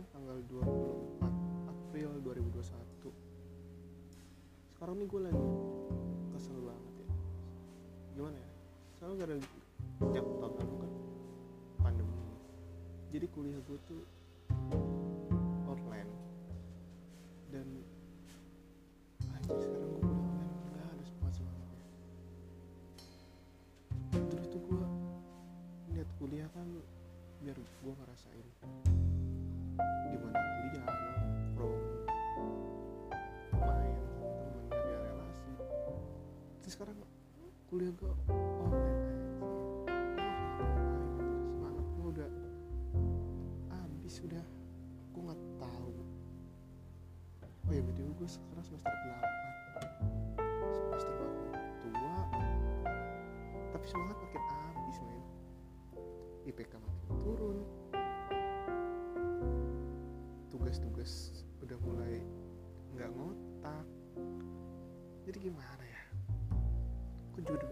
sekarang 0.00 0.16
tanggal 0.16 0.38
24 1.20 1.68
April 1.68 2.10
2021 2.24 3.12
sekarang 4.72 4.96
nih 4.96 5.06
gue 5.12 5.20
lagi 5.28 5.48
kesel 6.32 6.56
banget 6.64 6.94
ya. 7.04 7.08
Gimana 8.16 8.36
ya? 8.40 8.50
Soalnya 8.96 9.16
gara 9.20 9.36
tiap 10.08 10.24
tahun 10.40 10.72
kan? 10.80 10.92
Pandemi. 11.84 12.16
Jadi 13.12 13.26
kuliah 13.28 13.60
gue 13.60 13.76
tuh 13.84 14.00
sekarang 36.80 36.96
kuliah 37.68 37.92
gue 37.92 38.08
online 38.64 39.04
semangat. 41.52 41.86
Gue 41.92 42.08
udah 42.08 42.30
habis 43.68 44.16
udah. 44.24 44.40
Gue 45.12 45.22
nggak 45.28 45.42
tahu. 45.60 45.92
Oh 47.68 47.72
ya 47.76 47.84
btw 47.84 48.08
gue 48.16 48.24
sekarang 48.24 48.64
semester 48.64 48.96
8 48.96 50.72
semester 50.72 51.12
makin 51.20 51.52
tua. 51.84 52.16
Tapi 53.76 53.84
semangat 53.84 54.16
makin 54.24 54.40
habis 54.48 54.96
men. 55.04 55.22
IPK 56.48 56.80
makin 56.80 57.12
turun. 57.20 57.60
Tugas-tugas 60.48 61.44
udah 61.60 61.76
mulai 61.84 62.24
nggak 62.96 63.12
ngotak. 63.12 63.84
Jadi 65.28 65.52
gimana 65.52 65.84
ya 65.84 65.89
nih 67.50 67.70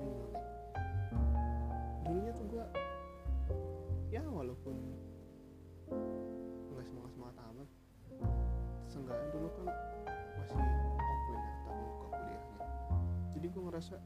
dulunya 2.08 2.32
tuh 2.34 2.46
gua 2.50 2.64
ya 4.08 4.22
walaupun 4.26 4.74
nggak 6.72 6.84
semangat 6.86 7.10
semangat 7.14 7.36
amat 7.52 7.68
seenggaknya 8.88 9.28
dulu 9.30 9.48
kan 9.54 9.66
masih 9.68 10.56
offline 10.56 10.66
ya 10.66 10.88
tatap 10.96 11.74
muka 11.76 12.06
kuliahnya. 12.10 12.58
Jadi 13.36 13.46
gua 13.52 13.62
ngerasa 13.70 13.96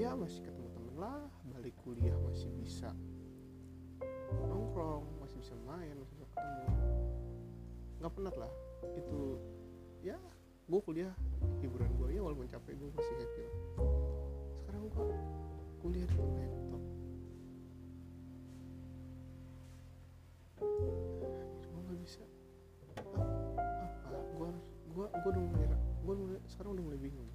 ya 0.00 0.10
masih 0.16 0.40
ketemu 0.42 0.68
temen 0.72 0.94
lah 0.96 1.22
balik 1.52 1.74
kuliah 1.84 2.16
masih 2.24 2.48
bisa 2.56 2.90
nongkrong 4.48 5.04
masih 5.22 5.36
bisa 5.38 5.54
main 5.68 5.94
masih 5.94 6.14
bisa 6.18 6.26
ketemu. 6.32 6.66
Nggak 7.98 8.12
penat 8.14 8.34
lah 8.38 8.52
itu 8.94 9.38
ya 10.02 10.18
gue 10.68 10.80
kuliah 10.84 11.12
hiburan 11.64 11.90
gue 11.96 12.08
ya 12.12 12.20
walaupun 12.20 12.44
capek 12.44 12.76
gue 12.76 12.88
masih 12.92 13.14
happy 13.18 13.40
lah 13.40 13.56
sekarang 14.78 14.94
gue 14.94 15.10
kuliah 15.82 16.06
di 16.06 16.22
laptop. 16.22 16.82
Gue 21.66 21.80
nggak 21.82 21.98
bisa. 21.98 22.22
Apa? 22.94 23.26
Apa 24.06 24.18
gue 24.38 24.46
harus 24.46 24.62
gue 24.94 25.06
gue 25.10 25.30
udah 25.34 25.44
mulai 25.50 25.66
gue 25.82 26.14
mulai 26.14 26.38
sekarang 26.46 26.78
udah 26.78 26.84
mulai 26.86 27.00
bingung. 27.02 27.26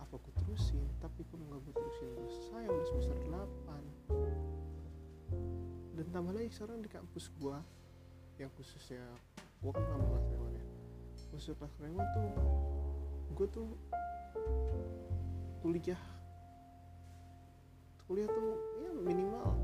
Apa 0.00 0.16
gue 0.16 0.32
terusin? 0.40 0.80
Tapi 1.04 1.28
kalau 1.28 1.44
nggak 1.44 1.60
gue 1.60 1.74
terusin? 1.76 2.08
Gue 2.16 2.32
sayang 2.48 2.72
udah 2.72 2.88
semester 2.88 3.16
8 3.28 5.92
dan 5.92 6.08
tambah 6.08 6.32
lagi 6.32 6.48
sekarang 6.48 6.80
di 6.80 6.88
kampus 6.88 7.28
gue 7.36 7.56
yang 8.40 8.48
khususnya 8.56 9.04
gue 9.60 9.72
kan 9.76 9.84
ngambil 9.92 10.08
kelas 10.08 10.24
ya. 10.56 10.64
Khusus 11.36 11.52
kelas 11.52 11.76
tuh 12.16 12.32
gue 13.32 13.48
tuh 13.52 13.68
kuliah. 15.62 16.02
Kuliah 18.10 18.26
tuh 18.26 18.58
ya 18.82 18.90
minimal 18.98 19.54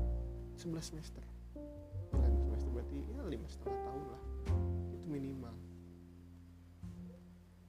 11 0.55 0.95
semester. 0.95 1.19
9 2.15 2.39
semester 2.39 2.71
berarti 2.71 3.03
ya 3.03 3.27
lima 3.27 3.43
setengah 3.51 3.79
tahun 3.83 4.03
lah. 4.07 4.23
Itu 4.95 5.05
minimal. 5.11 5.55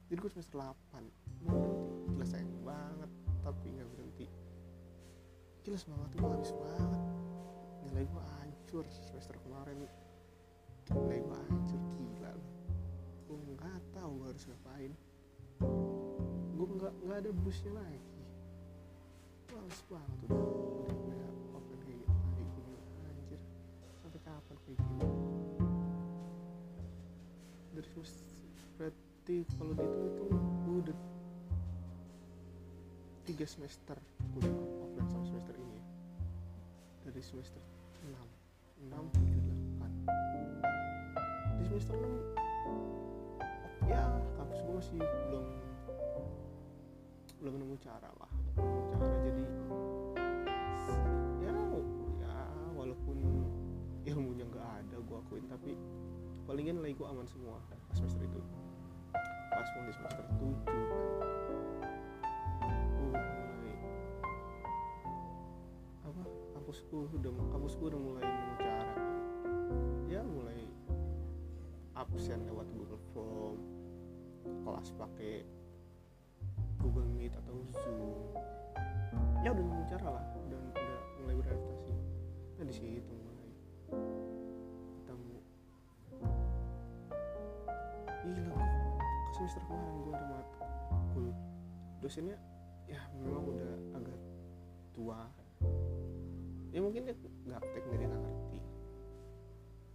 Jadi 0.06 0.18
gue 0.22 0.30
semester 0.30 0.62
8 0.62 1.42
mau 1.42 1.58
berhenti. 1.58 1.90
Gila 2.14 2.26
sayang 2.30 2.54
banget. 2.62 3.10
Tapi 3.42 3.66
nggak 3.74 3.88
berhenti. 3.98 4.26
Gila 5.66 5.78
semangat 5.82 6.10
gue 6.14 6.30
habis 6.30 6.54
banget. 6.54 7.02
Nilai 7.82 8.04
gue 8.06 8.22
hancur 8.38 8.84
semester 9.10 9.34
kemarin. 9.42 9.90
Nilai 10.94 11.18
gue 11.18 11.36
hancur 11.50 11.82
gila 11.98 12.30
loh 12.30 12.50
gue 13.30 13.38
nggak 13.54 13.78
tahu 13.94 14.10
gue 14.22 14.26
harus 14.30 14.44
ngapain. 14.46 14.92
Gue 16.54 16.66
nggak 16.78 16.94
nggak 17.02 17.18
ada 17.26 17.30
busnya 17.34 17.74
lagi 17.74 18.09
males 19.50 19.80
banget 19.90 20.30
udah 20.30 20.38
udah 21.66 21.74
gitu 22.38 22.72
anjir 23.06 23.40
sampai 23.98 24.20
kapan 24.22 24.56
kayak 24.62 24.78
gini 24.78 25.06
semester 27.74 28.22
berarti 28.78 29.36
kalau 29.58 29.72
dihitung 29.74 30.08
itu 30.10 30.24
gue 30.62 30.76
udah 30.86 30.98
tiga 33.26 33.46
semester 33.46 33.98
kuliah 34.34 34.54
offline 34.82 35.10
sama 35.10 35.24
semester 35.26 35.54
ini 35.58 35.74
ya. 35.74 35.84
dari 37.10 37.22
semester 37.22 37.62
6 38.06 38.14
6, 38.86 38.94
7, 38.94 39.22
8 39.82 41.58
di 41.58 41.64
semester 41.66 41.94
6 41.98 43.90
ya 43.90 44.02
kampus 44.38 44.58
gue 44.62 44.74
masih 44.78 44.94
belum 45.02 45.44
belum 47.40 47.54
nemu 47.56 47.76
cara 47.80 48.08
jadi 49.20 49.44
ya 51.44 51.52
ya 52.24 52.36
walaupun 52.72 53.16
ilmunya 54.08 54.44
nggak 54.48 54.66
ada 54.80 54.96
gue 54.96 55.16
akuin 55.16 55.44
tapi 55.46 55.76
palingan 56.48 56.80
nilai 56.80 56.96
gue 56.96 57.06
aman 57.06 57.28
semua 57.28 57.60
pas 57.68 57.78
semester 57.94 58.24
itu. 58.24 58.40
Pas 59.50 59.66
di 59.66 59.92
semester 59.92 60.24
7 60.38 60.56
kan 62.60 62.78
gue 62.96 63.10
mulai 63.10 63.74
apa? 66.06 66.22
Udah 66.90 67.32
kampusku 67.54 67.82
udah 67.90 68.00
mulai 68.00 68.24
nemu 68.24 68.54
ya 70.10 70.22
mulai 70.26 70.66
absen 71.94 72.42
lewat 72.50 72.66
Google 72.74 73.02
Form 73.14 73.58
kelas 74.66 74.90
pakai 74.96 75.46
Google 76.80 77.08
Meet 77.12 77.32
atau 77.36 77.56
Zoom. 77.76 78.10
Ya 79.44 79.52
udah 79.52 79.64
nemu 79.64 79.84
cara 79.88 80.08
lah. 80.20 80.24
Dan 80.48 80.60
udah 80.72 81.00
mulai 81.20 81.34
beradaptasi. 81.36 81.92
Nah 82.56 82.64
di 82.64 82.74
situ 82.74 83.12
mulai 83.12 83.50
ketemu 85.00 85.36
gila 88.20 88.52
gua 88.52 88.66
ke 89.00 89.32
semester 89.32 89.62
kemarin 89.64 89.96
gue 90.04 90.12
ada 90.12 90.26
matkul? 90.28 91.26
Dosennya 92.04 92.36
ya 92.88 93.00
memang 93.16 93.44
udah 93.48 93.72
agak 93.96 94.18
tua. 94.92 95.20
Ya 96.70 96.80
mungkin 96.84 97.08
dia 97.08 97.16
gaptek 97.48 97.82
nggak 97.88 97.98
dia 98.00 98.08
ngerti. 98.08 98.60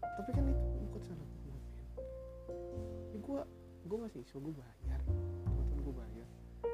Tapi 0.01 0.29
kan 0.31 0.44
itu 0.47 0.66
bukan 0.90 1.01
salah 1.06 1.29
gue 1.44 1.57
ya 3.16 3.18
gue 3.24 3.40
gue 3.88 3.97
masih 4.03 4.19
siswa 4.28 4.40
gue 4.44 4.53
bayar 4.59 4.75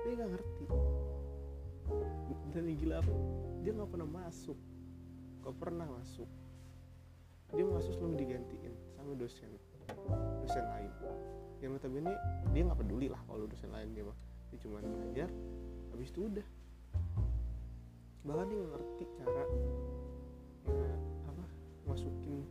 dia 0.01 0.11
nggak 0.17 0.31
ngerti. 0.33 0.65
Dan 2.51 2.63
yang 2.67 2.77
gila 2.77 2.97
dia 3.61 3.71
nggak 3.71 3.89
pernah 3.89 4.09
masuk. 4.09 4.57
Gak 5.41 5.55
pernah 5.57 5.87
masuk. 5.89 6.29
Dia 7.51 7.65
masuk 7.65 7.91
selalu 7.97 8.15
digantiin 8.21 8.73
sama 8.95 9.17
dosen 9.17 9.51
dosen 10.45 10.65
lain. 10.71 10.91
Yang 11.61 11.71
notabene 11.77 12.13
dia 12.53 12.61
nggak 12.65 12.79
peduli 12.79 13.07
lah 13.09 13.21
kalau 13.25 13.45
dosen 13.45 13.69
lain 13.73 13.89
dia 13.93 14.05
mah. 14.05 14.17
Dia 14.53 14.57
cuma 14.61 14.77
ngajar 14.81 15.29
habis 15.93 16.09
itu 16.09 16.19
udah. 16.29 16.47
Bahkan 18.21 18.45
dia 18.49 18.57
nggak 18.57 18.71
ngerti 18.77 19.03
cara 19.17 19.43
apa 21.27 21.45
masukin 21.89 22.45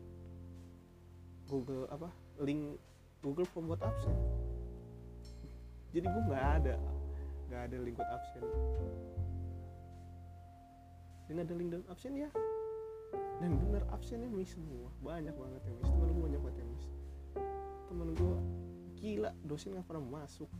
Google 1.46 1.86
apa 1.90 2.08
link 2.42 2.78
Google 3.22 3.48
Form 3.48 3.70
buat 3.70 3.82
absen. 3.82 4.14
Jadi 5.90 6.06
gue 6.06 6.22
nggak 6.30 6.46
ada 6.62 6.74
nggak 7.50 7.66
ada 7.66 7.76
link 7.82 7.98
buat 7.98 8.10
absen 8.14 8.46
dengan 11.30 11.46
ada 11.46 11.54
link 11.54 11.70
dan 11.70 11.86
absen 11.86 12.18
ya. 12.18 12.26
Dan 13.38 13.54
bener 13.62 13.86
absennya 13.94 14.26
miss 14.26 14.58
semua. 14.58 14.90
Banyak 14.98 15.30
banget 15.30 15.62
yang 15.62 15.76
miss. 15.78 15.90
Temen 15.94 16.10
gue 16.10 16.22
banyak 16.26 16.40
banget 16.42 16.58
yang 16.58 16.70
miss. 16.74 16.86
Temen 17.86 18.08
gue 18.18 18.36
gila 18.98 19.30
dosen 19.46 19.78
nggak 19.78 19.86
pernah 19.86 20.26
masuk. 20.26 20.50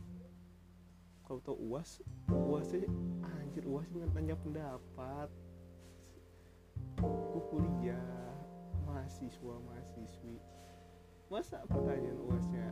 Kalau 1.27 1.43
tau 1.43 1.59
uas 1.59 1.99
uasnya 2.31 2.87
anjir 3.19 3.67
uas 3.67 3.83
nanya 3.91 4.39
pendapat. 4.39 5.27
Gue 7.03 7.43
kuliah 7.51 8.31
mahasiswa 8.87 9.55
mahasiswi. 9.67 10.39
Masa 11.27 11.67
pertanyaan 11.67 12.19
uasnya 12.31 12.71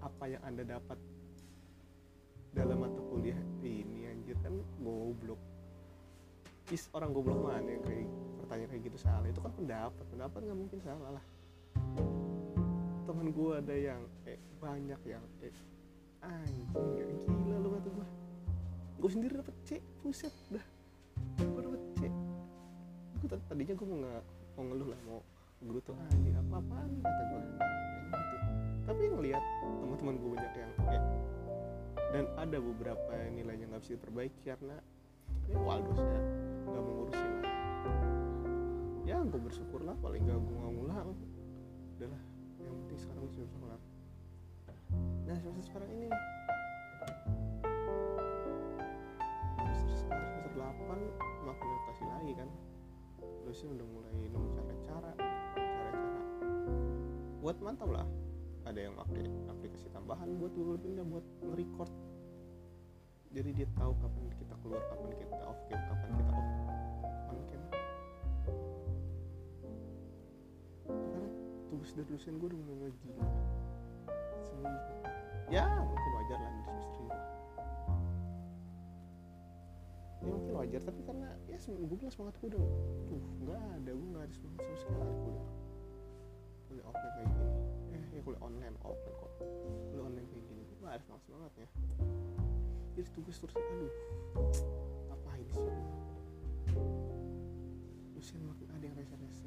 apa 0.00 0.24
yang 0.24 0.40
anda 0.40 0.64
dapat 0.64 0.96
dalam 2.56 2.80
mata 2.80 3.00
kuliah 3.12 3.36
ini 3.60 4.08
anjir 4.08 4.36
kan 4.40 4.54
goblok. 4.80 5.40
Is 6.68 6.88
orang 6.92 7.16
goblok 7.16 7.40
mana 7.48 7.64
yang 7.64 7.84
kayak 7.84 8.08
pertanyaan 8.44 8.70
kayak 8.72 8.82
gitu 8.92 8.98
salah? 9.00 9.26
Itu 9.28 9.40
kan 9.40 9.52
pendapat 9.56 10.04
pendapat 10.08 10.40
nggak 10.44 10.58
mungkin 10.58 10.78
salah 10.84 11.10
lah. 11.16 11.24
Temen 13.08 13.32
gue 13.32 13.50
ada 13.56 13.74
yang 13.76 14.02
eh 14.28 14.36
banyak 14.60 15.00
yang 15.08 15.24
eh 15.40 15.54
anjing 16.20 17.14
gila 17.24 17.56
lu 17.62 17.68
kata 17.78 17.88
gue 17.94 18.06
gue 18.98 19.10
sendiri 19.14 19.32
dapet 19.38 19.56
C 19.64 19.70
puset 20.02 20.34
dah. 20.52 20.66
Gue 21.40 21.62
dapet 21.62 21.82
C. 21.96 22.00
Gue 23.22 23.28
tadinya 23.48 23.74
gue 23.76 23.86
mau 23.86 23.98
nggak 24.04 24.22
mau 24.58 24.64
ngeluh 24.66 24.88
lah 24.92 25.00
mau 25.08 25.20
gue 25.58 25.80
tuh 25.82 25.96
anjing 26.12 26.36
apa 26.36 26.54
apaan 26.60 26.90
kata 27.00 27.22
gue 27.22 27.40
gitu. 27.48 28.36
Tapi 28.88 29.02
ngelihat 29.08 29.44
teman-teman 29.62 30.14
gue 30.20 30.30
banyak 30.36 30.52
yang 30.52 30.72
eh 30.92 31.02
dan 32.08 32.24
ada 32.40 32.56
beberapa 32.56 33.12
nilainya 33.32 33.68
nggak 33.68 33.82
bisa 33.84 33.92
diperbaiki 34.00 34.40
karena 34.44 34.76
ya 35.48 35.58
waldosnya 35.60 36.20
nggak 36.68 36.84
mengurusin. 36.84 37.32
Ya 39.08 39.24
gue 39.24 39.40
bersyukur 39.40 39.80
lah 39.84 39.96
paling 40.04 40.28
gak 40.28 40.36
gue 40.36 40.56
nggak 40.56 40.72
ngulang. 40.76 41.10
Udahlah 41.96 42.22
yang 42.60 42.74
penting 42.84 42.98
sekarang 43.00 43.22
gue 43.24 43.32
sudah 43.40 43.50
kelar 43.56 43.80
nah 45.28 45.36
semester 45.36 45.60
sekarang 45.68 45.90
ini 45.92 46.08
semester 49.76 49.96
sekarang 50.00 50.26
semester 50.32 50.52
8 50.56 51.44
makin 51.44 51.66
adaptasi 51.68 52.04
lagi 52.08 52.32
kan. 52.40 52.48
Dosen 53.44 53.68
udah 53.76 53.88
mulai 53.92 54.12
nemu 54.16 54.48
cara-cara 54.56 55.12
cara-cara. 55.56 56.22
Buat 57.44 57.56
mantap 57.60 57.88
lah 57.92 58.08
ada 58.78 58.86
yang 58.86 58.94
pakai 58.94 59.26
aplikasi 59.50 59.90
tambahan 59.90 60.38
buat 60.38 60.54
Google 60.54 60.78
buat 61.02 61.26
nge-record. 61.42 61.90
Jadi 63.34 63.50
dia 63.50 63.66
tahu 63.74 63.90
kapan 63.98 64.24
kita 64.38 64.54
keluar 64.62 64.78
kapan 64.86 65.10
kita 65.18 65.34
off 65.50 65.58
cam 65.66 65.80
kapan 65.90 66.10
kita 66.14 66.30
off 66.30 66.48
on 67.26 67.38
cam. 67.50 67.62
Sekarang 70.86 71.34
tugas 71.74 71.90
dari 71.90 72.06
dosen 72.06 72.38
gue 72.38 72.48
udah 72.54 72.60
mulai 72.70 72.92
gila. 73.02 73.26
Seminggu. 74.46 74.94
Ya 75.50 75.66
mungkin 75.82 76.10
wajar 76.22 76.38
lah 76.38 76.52
di 76.54 76.62
semester 76.62 77.02
ya 80.18 80.30
mungkin 80.34 80.54
wajar 80.54 80.82
tapi 80.82 81.00
karena 81.06 81.28
ya 81.50 81.56
gue 81.62 81.96
bilang 81.98 82.14
semangat 82.14 82.34
gue 82.42 82.48
udah 82.54 82.62
tuh 83.06 83.20
nggak 83.42 83.58
ada 83.58 83.90
gue 83.90 84.06
nggak 84.14 84.24
ada 84.26 84.34
semangat 84.34 84.62
sama 84.62 84.76
sekali 84.78 85.14
online 88.48 88.76
offline 88.80 89.16
kok. 89.20 89.30
Kuliah 89.92 90.04
online 90.08 90.26
kayak 90.32 90.44
gini 90.48 90.62
gue 90.64 90.76
nggak 90.80 90.96
ada 90.96 91.02
semangat 91.04 91.22
semangatnya 91.28 91.68
jadi 92.96 93.08
tugas 93.14 93.36
terus 93.38 93.54
aduh 93.54 93.94
ngapain 95.06 95.46
sih? 95.54 95.62
Gue 96.74 98.18
dosen 98.18 98.42
makin 98.42 98.66
ada 98.74 98.84
yang 98.90 98.96
rese-rese. 98.98 99.46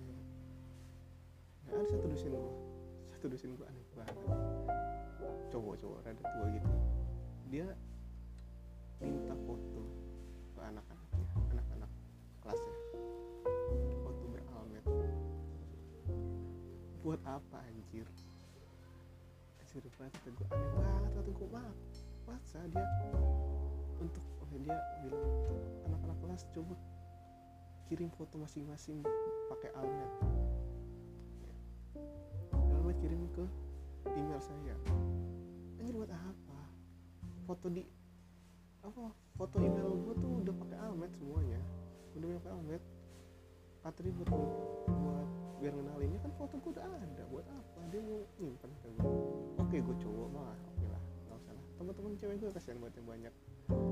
Nah, 1.67 1.75
ada 1.75 1.83
satu 1.83 2.07
dosen 2.07 2.31
gue 2.31 2.53
satu 3.11 3.25
dosen 3.27 3.49
gue 3.59 3.65
aneh 3.67 3.83
banget. 3.91 4.15
Cowok-cowok 5.51 5.99
rada 6.07 6.23
tua 6.23 6.47
gitu. 6.47 6.71
Dia 7.51 7.67
minta 9.03 9.35
foto 9.43 9.83
ke 10.55 10.61
anak-anaknya 10.63 11.27
anak-anak 11.51 11.91
kelasnya. 12.39 12.75
Foto 14.07 14.25
buat 17.01 17.19
apa 17.27 17.57
anjir 17.67 18.07
anjir 19.71 19.87
banget 19.95 20.11
kata 20.19 20.29
gue 20.35 20.47
aneh 20.51 20.67
banget 20.75 21.11
kata 21.15 21.31
gue 21.31 21.47
maaf 21.47 21.77
masa 22.27 22.59
dia 22.75 22.83
untuk 24.03 24.19
oh 24.43 24.51
dia 24.59 24.75
bilang 24.99 25.31
tuh 25.47 25.59
anak-anak 25.87 26.17
kelas 26.19 26.43
coba 26.51 26.75
kirim 27.87 28.11
foto 28.11 28.35
masing-masing 28.35 28.99
pakai 29.47 29.71
almet. 29.79 30.11
Almet 32.51 32.97
kirim 32.99 33.23
ke 33.31 33.47
email 34.11 34.43
saya. 34.43 34.75
Anjir 35.79 35.95
buat 35.95 36.11
apa? 36.11 36.59
Foto 37.47 37.71
di 37.71 37.87
apa 38.83 39.07
foto 39.39 39.55
email 39.55 39.87
gue 40.03 40.15
tuh 40.19 40.31
udah 40.43 40.55
pakai 40.67 40.77
almet 40.83 41.11
semuanya 41.15 41.59
udah 42.19 42.27
pakai 42.43 42.51
almet. 42.59 42.83
Buat 43.87 43.95
buat 44.03 45.29
biar 45.61 45.77
ngenalinnya 45.77 46.19
kan 46.25 46.31
foto 46.41 46.57
gue 46.57 46.73
udah 46.73 46.85
ada 46.89 47.23
buat 47.29 47.45
apa? 47.45 47.79
Dia 47.93 48.01
mau 48.01 48.25
nyimpen 48.41 48.71
ke 48.81 48.87
gue 48.97 49.13
oke 49.61 49.77
gue 49.77 49.95
cowok 50.01 50.27
mah 50.33 50.57
oke 50.57 50.85
lah 50.89 51.01
nggak 51.29 51.37
usah 51.37 51.53
lah. 51.53 51.65
Teman-teman 51.77 52.11
cewek 52.17 52.35
gue 52.41 52.49
kasihan 52.49 52.77
buat 52.81 52.93
yang 52.97 53.05
banyak. 53.05 53.33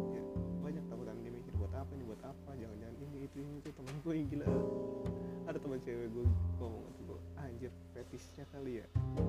Ya 0.10 0.24
banyak 0.66 0.84
takutan 0.90 1.16
dia 1.22 1.30
mikir 1.30 1.54
buat 1.62 1.70
apa 1.78 1.92
ini 1.94 2.04
buat 2.10 2.22
apa 2.26 2.50
jangan-jangan 2.58 2.96
ini 2.98 3.18
itu 3.30 3.38
ini 3.38 3.54
itu. 3.62 3.70
Temen 3.70 3.94
gue 4.02 4.14
yang 4.18 4.28
gila. 4.34 4.48
Ada 5.46 5.58
teman 5.62 5.80
cewek 5.86 6.08
gue 6.10 6.26
ngomong 6.58 6.84
itu 6.90 7.02
gue 7.06 7.20
anjir 7.38 7.72
fetisnya 7.94 8.44
kali 8.50 8.82
ya. 8.82 8.86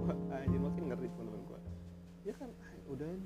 Wah, 0.09 0.17
anjir 0.41 0.61
makin 0.65 0.83
ngeri 0.89 1.09
teman-teman 1.13 1.43
gue 1.45 1.61
ya 2.21 2.37
kan 2.37 2.53
ah, 2.53 2.73
udah 2.93 3.17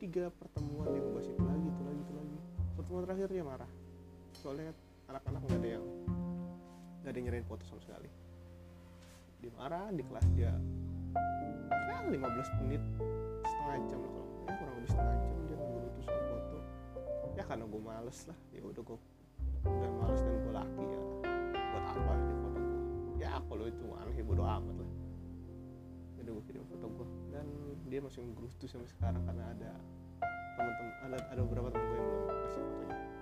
tiga 0.00 0.32
pertemuan 0.40 0.88
dia 0.96 1.04
itu 1.04 1.12
lagi 1.44 1.68
itu 1.68 1.82
lagi 1.84 2.00
itu 2.04 2.12
lagi. 2.12 2.38
Pertemuan 2.76 3.02
terakhir 3.08 3.28
dia 3.32 3.44
marah. 3.44 3.70
Soalnya 4.36 4.72
anak-anak 5.08 5.40
nggak 5.48 5.60
ada 5.64 5.68
yang 5.80 5.84
nggak 7.00 7.08
ada 7.08 7.16
yang 7.16 7.26
nyerahin 7.32 7.48
foto 7.48 7.64
sama 7.64 7.80
sekali 7.80 8.08
dia 9.40 9.50
marah 9.56 9.88
di 9.88 10.04
kelas 10.04 10.26
dia. 10.36 10.52
Ya 11.88 11.96
15 12.04 12.60
menit 12.64 12.82
setengah 13.40 13.76
jam 13.88 14.00
kalau 14.04 14.24
ya 14.44 14.52
kurang 14.60 14.74
lebih 14.76 14.90
setengah 14.92 15.16
jam 15.24 15.34
dia 15.48 15.56
itu 15.56 16.00
soal 16.04 16.22
foto 16.28 16.58
ya 17.34 17.42
karena 17.48 17.64
gue 17.64 17.80
males 17.80 18.18
lah. 18.28 18.38
Ya 18.52 18.60
udah 18.60 18.82
gue 18.84 18.98
udah 19.64 19.90
males 19.96 20.20
dan 20.20 20.34
gue 20.44 20.52
laki 20.52 20.84
ya. 20.84 21.00
Buat 21.56 21.84
apa 21.88 22.12
ini 22.20 22.34
foto 22.36 22.58
gue 22.60 22.78
ya 23.16 23.30
kalau 23.40 23.64
itu 23.64 23.84
aneh 23.96 24.22
bodo 24.24 24.42
amat 24.44 24.76
lah. 24.76 24.90
Udah 26.20 26.32
gue 26.36 26.44
kirim 26.44 26.64
foto 26.68 26.86
gue 26.86 27.08
dan 27.32 27.46
dia 27.88 28.00
masih 28.04 28.20
ngerutu 28.22 28.64
sampai 28.68 28.88
sekarang 28.92 29.22
karena 29.24 29.44
ada 29.56 29.72
teman-teman 30.60 30.92
ada 31.08 31.16
ada 31.32 31.40
beberapa 31.40 31.68
teman 31.72 31.88
gue 31.88 31.96
yang 31.96 32.08
belum 32.12 32.38
kasih 32.44 32.60
fotonya 32.60 33.19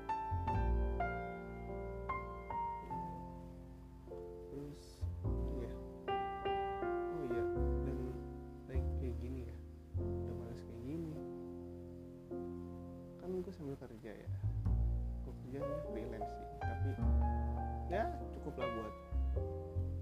cukup 18.48 18.64
lah 18.64 18.70
buat 18.80 18.94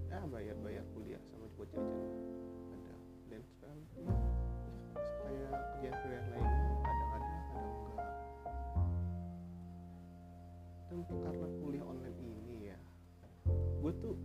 ya 0.07 0.19
bayar 0.31 0.55
bayar 0.63 0.83
kuliah 0.95 1.19
sama 1.27 1.51
buat 1.59 1.67
jajan. 1.67 1.99
Ada 2.71 2.95
dan 3.27 3.41
sekarang 3.43 3.79
ya, 3.83 3.99
ya 4.07 4.15
kayak 5.27 5.51
kerjaan 5.51 5.95
freelance 5.99 6.29
lainnya 6.31 6.75
kadang 6.79 7.11
ada 7.11 7.27
kadang 7.27 7.75
enggak 7.75 8.07
dan 10.87 10.99
karena 11.27 11.47
kuliah 11.59 11.83
online 11.83 12.15
ini 12.23 12.71
ya. 12.71 12.79
Gue 13.83 13.91
tuh 13.99 14.15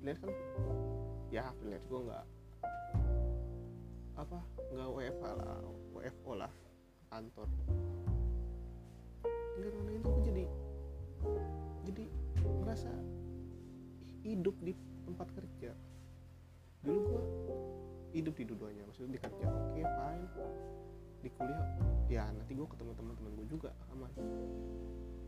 freelance 0.00 0.20
kan 0.24 0.32
ya 1.28 1.52
freelance 1.60 1.84
gue 1.84 2.00
nggak 2.08 2.24
apa 4.24 4.38
nggak 4.72 4.88
WFH 4.88 5.24
lah 5.36 5.60
WFO 5.92 6.32
lah 6.32 6.52
kantor. 7.12 7.48
Nggak 9.60 9.72
online 9.84 10.00
itu 10.00 10.08
gue 10.16 10.24
jadi 10.32 10.44
jadi 11.84 12.04
merasa 12.64 13.17
hidup 14.34 14.56
di 14.60 14.72
tempat 15.08 15.28
kerja. 15.32 15.72
Dulu 16.84 16.98
gue 17.00 17.22
hidup 18.16 18.34
di 18.36 18.44
dua-duanya 18.48 18.82
maksudnya 18.88 19.16
di 19.16 19.20
kerja 19.20 19.44
oke 19.48 19.80
fine. 19.80 20.26
Di 21.18 21.28
kuliah 21.34 21.68
ya 22.06 22.24
nanti 22.30 22.52
gue 22.54 22.68
ketemu 22.68 22.92
teman-teman 22.94 23.32
gue 23.36 23.46
juga 23.48 23.70
aman. 23.90 24.12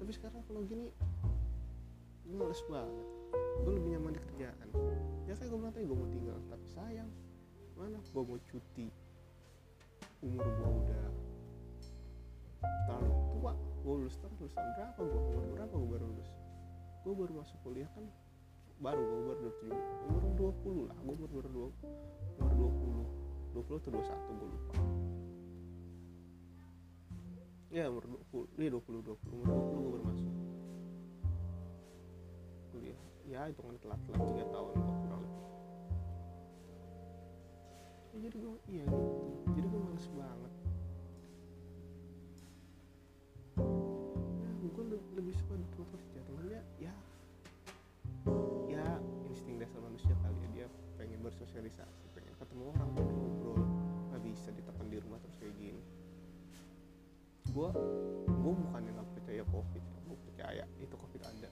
Tapi 0.00 0.10
sekarang 0.14 0.40
kalau 0.46 0.62
gini 0.68 0.92
gue 2.28 2.36
males 2.36 2.62
banget. 2.68 3.06
Gue 3.66 3.72
lebih 3.76 3.90
nyaman 3.96 4.12
di 4.14 4.20
kerjaan. 4.22 4.68
Ya 5.26 5.34
kayak 5.34 5.48
gue 5.50 5.58
bilang 5.58 5.74
tadi 5.74 5.84
gue 5.88 5.98
mau 5.98 6.10
tinggal 6.12 6.38
tapi 6.46 6.66
sayang. 6.70 7.10
Mana? 7.74 7.98
Gue 8.12 8.22
mau 8.22 8.38
cuti. 8.48 8.88
Umur 10.20 10.44
gue 10.44 10.68
udah 10.84 11.04
terlalu 12.86 13.12
tua. 13.34 13.52
Gue 13.80 13.94
lulus 14.04 14.16
tahun 14.20 14.32
lulus 14.38 14.54
tahun 14.54 14.70
berapa? 14.76 15.00
Gue 15.00 15.20
umur 15.32 15.44
berapa 15.56 15.74
gue 15.74 15.88
baru 15.88 16.04
lulus? 16.06 16.30
Gue 17.00 17.14
baru 17.16 17.32
masuk 17.40 17.56
kuliah 17.64 17.88
kan 17.96 18.04
baru 18.80 19.02
gue 19.04 19.20
baru 19.28 19.40
tujuh 19.60 19.76
umur 20.08 20.24
dua 20.40 20.52
puluh 20.64 20.84
lah 20.88 20.96
gue 21.04 21.12
umur 21.12 21.28
baru 21.28 21.48
dua 21.52 21.68
umur 22.40 22.52
dua 22.56 22.70
puluh 22.72 23.06
dua 23.52 23.62
puluh 23.68 23.78
atau 23.78 23.90
dua 23.92 24.04
satu 24.08 24.30
gue 24.32 24.48
lupa. 24.48 24.74
Ya 27.70 27.84
umur 27.92 28.04
dua 28.08 28.22
puluh 28.32 28.48
iya 28.56 28.68
dua 28.72 28.82
puluh 28.82 29.00
dua 29.04 29.16
puluh 29.20 29.36
umur 29.36 29.46
dua 29.52 29.62
puluh 29.68 29.80
gue 29.84 29.92
baru 29.92 30.04
masuk. 30.08 30.32
Kuliah. 32.72 33.00
Ya 33.28 33.40
hitungan 33.52 33.76
telat 33.84 34.00
telat 34.08 34.20
tiga 34.32 34.44
tahun 34.48 34.72
kok 34.72 34.96
kurang 35.04 35.20
lebih. 35.20 35.44
Ya, 38.10 38.16
jadi 38.26 38.36
gue 38.40 38.54
iya 38.72 38.84
gitu. 38.88 39.28
Jadi 39.60 39.66
gue 39.68 39.80
males 39.84 40.06
banget 40.16 40.52
bersosialisasi 51.70 52.04
pengen 52.18 52.34
ketemu 52.34 52.62
orang 52.74 52.88
pengen 52.98 53.14
ngobrol. 53.14 53.62
Nggak 54.10 54.22
bisa 54.26 54.48
ditekan 54.50 54.86
di 54.90 54.98
rumah 54.98 55.18
terus 55.22 55.36
kayak 55.38 55.54
gini. 55.54 55.82
Gue 57.54 57.68
gue 58.26 58.52
bukannya 58.54 58.90
nggak 58.94 59.08
percaya 59.14 59.42
covid 59.50 59.82
gue 60.10 60.18
percaya 60.26 60.64
itu 60.82 60.94
covid 60.98 61.22
ada. 61.22 61.50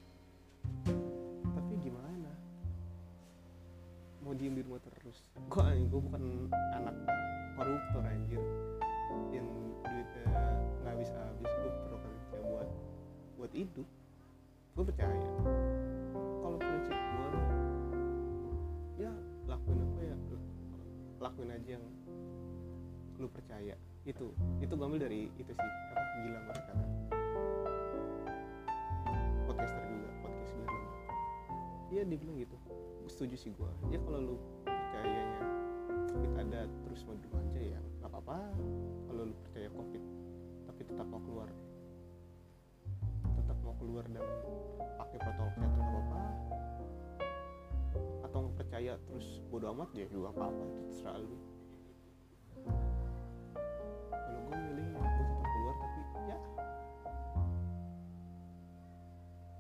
Tapi 1.55 1.73
gimana? 1.79 2.31
Mau 4.27 4.35
diem 4.35 4.59
di 4.59 4.63
rumah 4.67 4.83
terus. 4.83 5.23
Gue 5.47 5.67
gue 5.87 6.01
bukan 6.03 6.51
anak 6.75 6.95
koruptor 7.55 8.03
anjir. 8.03 8.43
Yang 9.31 9.47
duitnya 9.87 10.23
nggak 10.83 10.93
habis 10.99 11.11
habis 11.15 11.51
gue 11.63 11.71
perlu 11.71 11.99
kerja 12.03 12.37
buat 12.43 12.69
buat 13.39 13.53
hidup. 13.55 13.87
Gue 14.75 14.85
percaya. 14.87 15.31
Kalau 16.43 16.59
prinsip 16.59 17.08
lakuin 21.38 21.54
aja 21.54 21.78
yang 21.78 21.87
lu 23.23 23.30
percaya. 23.30 23.78
Itu 24.02 24.35
itu 24.59 24.75
gue 24.75 24.83
ambil 24.83 25.07
dari 25.07 25.30
itu 25.38 25.54
sih. 25.54 25.71
Apa 25.95 26.02
gila 26.26 26.40
mereka 26.50 26.73
kan 26.75 26.88
podcaster 29.47 29.83
juga 29.87 30.11
podcast 30.18 30.50
biar 30.59 30.66
nama 30.66 30.90
iya 31.95 32.02
dia 32.02 32.18
bilang 32.18 32.42
gitu. 32.42 32.57
Setuju 33.07 33.38
sih 33.38 33.54
gue 33.54 33.71
ya 33.95 34.02
kalau 34.02 34.18
lu 34.18 34.37
percayanya 34.66 35.47
covid 36.11 36.33
ada 36.42 36.61
terus 36.66 37.07
mau 37.07 37.14
aja 37.14 37.61
ya 37.62 37.80
nggak 38.02 38.11
apa-apa. 38.11 38.38
Kalau 39.07 39.23
lu 39.30 39.35
percaya 39.47 39.71
covid 39.71 40.02
tapi 40.66 40.80
tetap 40.90 41.07
mau 41.07 41.23
keluar 41.23 41.49
tetap 43.38 43.59
mau 43.62 43.78
keluar 43.78 44.02
dan 44.11 44.26
pakai 44.99 45.18
protokol 45.23 45.54
kesehatan 45.54 45.87
atau 45.87 46.02
nggak 46.02 46.48
percaya 48.59 48.99
terus 49.07 49.38
bodo 49.47 49.71
amat 49.71 49.95
ya 49.95 50.11
juga 50.11 50.35
nggak 50.35 50.35
apa-apa 50.35 50.62
itu 50.67 50.81
terserah 50.91 51.17
lu. 51.23 51.38
Kalau 54.11 54.41
gue 54.50 54.57
milih 54.59 54.87
ya 54.91 54.99
gue 54.99 55.25
tetap 55.31 55.47
keluar 55.47 55.75
tapi 55.79 56.00
ya. 56.27 56.38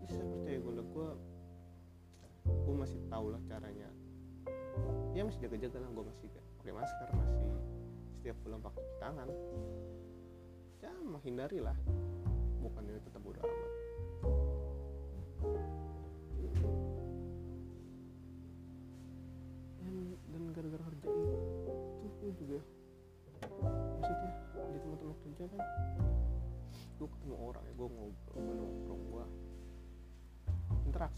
Bisa 0.02 0.20
percaya 0.26 0.58
gue 0.58 0.72
gue 0.82 1.08
gue 2.50 2.74
masih 2.74 3.00
tahu 3.06 3.26
lah 3.30 3.42
caranya. 3.46 3.88
Ya 5.14 5.22
masih 5.22 5.40
jaga-jaga 5.46 5.78
lah 5.78 5.90
gue 5.94 6.04
masih 6.10 6.26
pakai 6.58 6.74
masker 6.74 7.08
masih 7.14 7.50
setiap 8.18 8.36
pulang 8.42 8.58
pakai 8.58 8.82
tangan. 8.98 9.28
Ya 10.82 10.90
menghindari 11.06 11.62
lah 11.62 11.78
bukannya 12.58 12.98
tetap 12.98 13.22
bodo 13.22 13.38
amat 13.46 13.57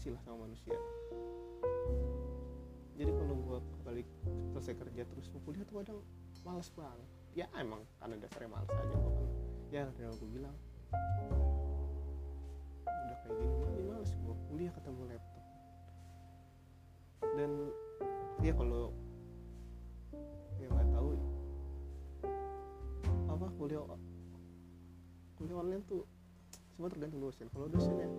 interaksi 0.01 0.17
lah 0.17 0.21
sama 0.25 0.49
manusia. 0.49 0.73
Jadi 2.97 3.11
kalau 3.13 3.35
gue 3.37 3.57
balik 3.85 4.07
selesai 4.49 4.73
kerja 4.81 5.01
terus 5.05 5.29
mau 5.29 5.41
kuliah 5.45 5.65
tuh 5.69 5.75
kadang 5.85 6.01
males 6.41 6.69
banget. 6.73 7.09
Ya 7.37 7.45
emang 7.53 7.85
karena 8.01 8.17
dasarnya 8.17 8.49
males 8.49 8.69
aja 8.73 8.97
gue 8.97 9.13
kan. 9.13 9.29
Ya 9.69 9.83
dari 9.93 10.09
gue 10.09 10.29
bilang. 10.33 10.57
Udah 12.81 13.17
kayak 13.21 13.35
gini 13.37 13.53
jadi 13.61 13.83
males 13.85 14.11
gue 14.17 14.35
kuliah 14.49 14.71
ketemu 14.73 15.01
laptop. 15.05 15.45
Dan 17.37 17.51
ya 18.41 18.53
kalau 18.57 18.83
yang 20.57 20.71
nggak 20.73 20.89
tahu. 20.97 21.09
Apa 23.29 23.45
kuliah 23.53 23.85
kuliah 25.37 25.57
online 25.61 25.85
tuh 25.85 26.09
semua 26.73 26.89
tergantung 26.89 27.21
dosen. 27.21 27.45
Kalau 27.53 27.69
dosennya 27.69 28.09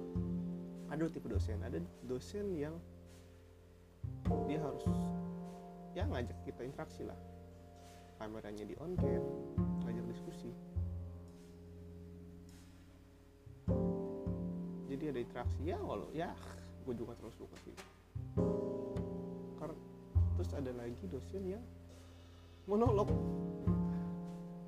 ada 0.92 1.08
tipe 1.08 1.24
dosen 1.24 1.56
ada 1.64 1.80
dosen 2.04 2.52
yang 2.52 2.76
dia 4.44 4.60
harus 4.60 4.84
ya 5.96 6.04
ngajak 6.04 6.36
kita 6.44 6.68
interaksi 6.68 7.02
lah. 7.08 7.16
Kameranya 8.20 8.68
di 8.68 8.76
on 8.76 8.92
cam 9.00 9.24
ngajak 9.88 10.04
diskusi. 10.12 10.52
Jadi 14.92 15.04
ada 15.08 15.20
interaksi 15.24 15.60
ya 15.64 15.80
kalau 15.80 16.08
ya 16.12 16.28
gue 16.84 16.94
juga 16.94 17.16
terus 17.16 17.34
suka 17.40 17.56
sih. 17.64 17.76
Terus 20.36 20.50
ada 20.58 20.72
lagi 20.76 21.04
dosen 21.08 21.42
yang 21.56 21.64
monolog. 22.68 23.08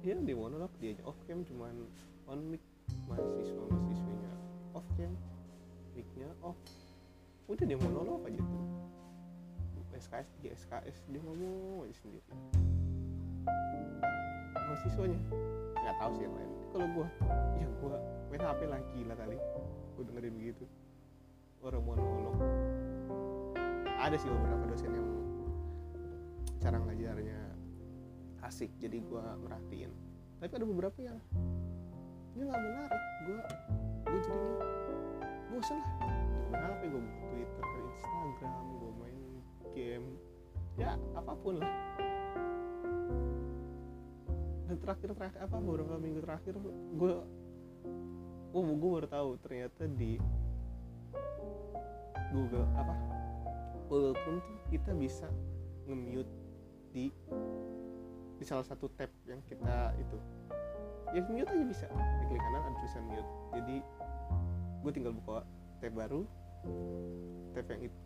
Ya 0.01 0.17
di 0.17 0.33
monolog 0.33 0.73
dia 0.81 0.97
off 1.05 1.17
cam 1.29 1.45
cuman 1.45 1.85
on 2.29 2.41
mic 2.49 2.65
mahasiswa 3.09 3.65
mahasiswanya 3.69 4.33
off 4.77 4.89
cam 4.97 5.13
micnya 5.95 6.29
off 6.43 6.59
udah 7.49 7.65
dia 7.65 7.79
monolog 7.79 8.27
aja 8.27 8.43
tuh 8.43 8.65
SKS 9.95 10.29
di 10.43 10.51
SKS 10.51 10.97
dia 11.07 11.23
ngomong 11.23 11.87
aja 11.87 11.95
sendiri. 12.03 12.27
Mahasiswanya? 14.55 15.19
Nggak 15.79 15.97
tahu 16.03 16.11
sih 16.19 16.25
yang 16.27 16.35
lain. 16.35 16.51
Kalau 16.75 16.87
gua 16.91 17.09
ya 17.55 17.69
gua 17.79 17.97
main 18.29 18.43
HP 18.43 18.61
lagi 18.67 19.01
lah 19.07 19.17
kali. 19.17 19.39
Gua 19.95 20.03
dengerin 20.03 20.35
begitu. 20.35 20.65
Orang 21.63 21.87
monolog 21.87 22.37
ada 23.95 24.17
sih 24.21 24.29
beberapa 24.29 24.69
dosen 24.69 24.93
yang 24.93 25.09
cara 26.61 26.77
ngajarnya 26.77 27.41
asik 28.45 28.75
jadi 28.83 28.99
gua 29.07 29.39
merhatiin. 29.41 29.95
Tapi 30.43 30.53
ada 30.53 30.67
beberapa 30.67 30.99
yang 31.01 31.19
ini 32.35 32.51
nggak 32.51 32.61
menarik. 32.61 33.03
Gua 33.31 33.43
gua 34.05 34.19
jadinya 34.21 34.84
bosan 35.55 35.79
lah. 35.79 35.91
Main 36.51 36.63
HP 36.67 36.81
gue 36.91 37.01
buka 37.01 37.23
Twitter 37.31 37.65
Instagram 37.79 38.65
gue 38.75 38.93
main 38.99 39.21
game? 39.71 40.07
Ya 40.75 40.99
apa 41.15 41.33
pun 41.39 41.63
lah. 41.63 41.73
Dan 44.67 44.77
terakhir 44.83 45.15
terakhir 45.15 45.39
apa 45.39 45.57
beberapa 45.63 45.95
minggu 46.03 46.21
terakhir 46.27 46.59
gue 46.99 47.13
oh 48.55 48.63
gue 48.63 48.91
baru 48.99 49.07
tahu 49.07 49.31
ternyata 49.39 49.87
di 49.87 50.19
Google 52.35 52.67
apa 52.75 52.95
Google 53.87 54.19
Chrome 54.19 54.43
tuh 54.43 54.59
kita 54.75 54.91
bisa 54.99 55.31
nge-mute 55.87 56.33
di 56.91 57.15
di 58.35 58.45
salah 58.47 58.67
satu 58.67 58.91
tab 58.99 59.11
yang 59.31 59.39
kita 59.47 59.95
itu. 60.03 60.19
Ya 61.15 61.23
mute 61.31 61.47
aja 61.47 61.63
bisa. 61.63 61.87
Di 61.87 62.25
klik 62.27 62.43
kanan 62.43 62.63
ada 62.67 62.75
tulisan 62.83 63.05
mute. 63.07 63.31
Jadi 63.55 63.77
gue 64.85 64.93
tinggal 64.93 65.17
buka 65.17 65.41
tab 65.81 65.97
baru 65.97 66.29
tab 67.57 67.67
yang 67.73 67.89
itu 67.89 68.01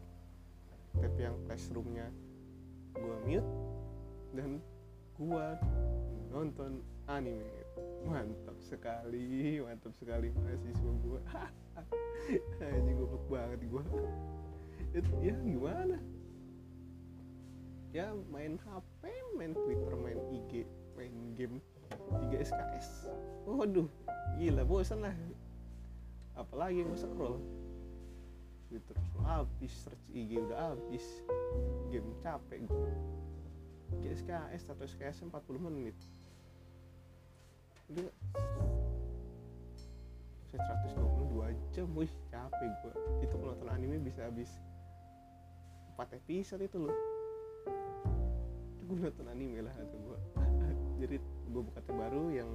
tab 1.02 1.14
yang 1.18 1.35
classroomnya 1.50 2.06
gue 2.94 3.16
mute 3.26 3.50
dan 4.38 4.62
gue 5.18 5.47
nonton 6.30 6.78
anime. 7.11 7.50
Mantap 8.06 8.54
sekali 8.62 9.58
mantap 9.58 9.90
sekali 9.99 10.30
mahasiswa 10.30 10.92
gue 11.02 11.20
aja 12.62 12.92
goblok 12.94 13.25
banget 13.26 13.61
gue 13.66 13.82
itu 14.94 15.11
ya 15.20 15.35
gimana? 15.42 15.99
Ya 17.90 18.14
main 18.30 18.61
HP 18.62 19.02
main 19.35 19.52
Twitter 19.56 19.92
main 19.99 20.20
IG 20.30 20.62
main 20.94 21.14
game 21.35 21.58
3 21.90 22.38
SKS 22.38 23.11
waduh 23.49 23.88
gila 24.38 24.62
bosan 24.62 25.02
lah 25.02 25.14
apalagi 26.38 26.87
mau 26.87 26.95
scroll 26.95 27.42
Twitter 28.68 28.95
habis 29.25 29.73
search 29.73 30.04
IG 30.12 30.38
udah 30.45 30.73
habis. 30.73 31.04
Game 31.88 32.12
capek. 32.21 32.68
Gue 32.68 34.12
SKS 34.12 34.68
atau 34.68 34.85
SKS 34.85 35.25
40 35.25 35.33
menit. 35.68 35.97
Udah. 37.88 38.12
Saya 40.49 40.61
122 40.97 41.76
jam 41.76 41.88
wih 41.92 42.09
capek 42.33 42.73
gue 42.80 42.95
itu 43.21 43.35
kalau 43.37 43.52
nonton 43.52 43.68
anime 43.68 44.00
bisa 44.00 44.25
habis 44.25 44.49
4 45.97 46.21
episode 46.21 46.64
itu 46.64 46.76
loh. 46.76 46.97
Itu 48.76 48.83
gue 48.85 48.97
nonton 49.00 49.28
anime 49.33 49.64
lah 49.64 49.73
kata 49.73 49.97
gue 49.97 50.18
jadi 51.04 51.16
gue 51.52 51.62
buka 51.64 51.80
tab 51.85 51.97
baru 51.97 52.33
yang 52.33 52.49